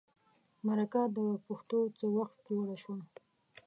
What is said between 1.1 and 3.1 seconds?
د پښتو څه وخت جوړه شوه.